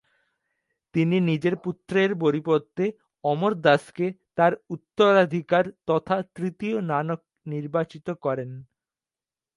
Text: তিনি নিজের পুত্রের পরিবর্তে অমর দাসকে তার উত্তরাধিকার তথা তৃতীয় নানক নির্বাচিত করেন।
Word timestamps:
তিনি 0.95 1.17
নিজের 1.29 1.55
পুত্রের 1.63 2.11
পরিবর্তে 2.23 2.85
অমর 3.23 3.53
দাসকে 3.65 4.05
তার 4.37 4.53
উত্তরাধিকার 4.69 5.65
তথা 5.87 6.17
তৃতীয় 6.35 6.77
নানক 6.91 7.19
নির্বাচিত 7.45 8.07
করেন। 8.23 8.49